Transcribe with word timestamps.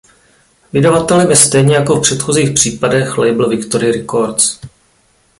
Vydavatelem 0.73 1.29
je 1.29 1.35
stejně 1.35 1.75
jako 1.75 1.95
v 1.95 2.01
předchozích 2.01 2.53
případech 2.53 3.17
label 3.17 3.49
Victory 3.49 3.91
Records. 3.91 4.59